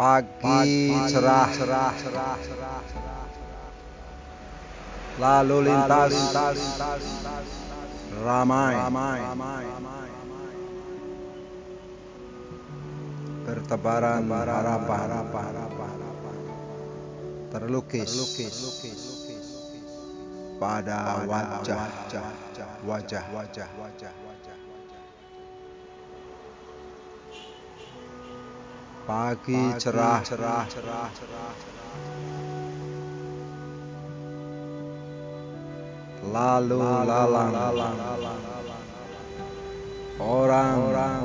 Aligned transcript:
Pagi 0.00 0.88
cerah. 1.12 1.52
cerah 1.52 1.92
cerah 1.92 2.32
Lalu 5.20 5.56
lintas. 5.68 6.16
ramai. 8.24 8.80
Bertebaran 13.44 14.24
harapan. 14.24 15.08
terlukis. 17.52 18.08
Pada 20.56 21.28
wajah. 21.28 21.76
Wajah. 22.88 23.24
Wajah. 23.36 23.68
Wajah 23.76 24.30
pagi 29.10 29.58
cerah. 29.82 30.22
cerah 30.22 30.62
cerah 30.70 31.10
lalu 36.30 36.78
lalang. 36.78 37.50
Orang 40.20 40.76
orang 40.94 41.22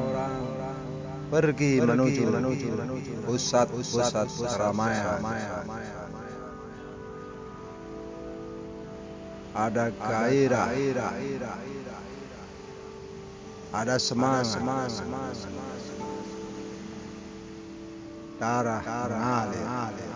pergi 1.30 1.78
menuju 1.84 2.24
menuju 2.26 2.70
pusat 3.30 3.70
pusat 3.70 4.34
keramaian 4.34 5.22
ada 9.54 9.94
gairah. 9.94 10.70
Ada 13.76 13.96
semangat 14.00 14.58
darah 18.40 18.84
mengalir 18.84 20.12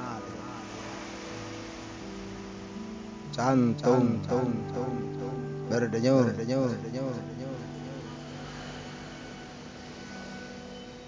jantung 3.31 4.19
berdenyut 5.69 6.35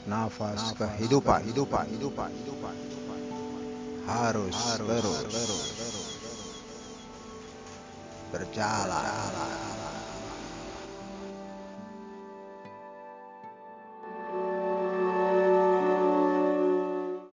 nafas 0.07 0.73
kehidupan. 0.75 1.43
Hidupan 1.47 1.85
hidupan 1.91 2.29
hidupan 2.43 2.75
harus 4.07 4.55
terus. 4.87 5.25
Berjalan 8.31 9.70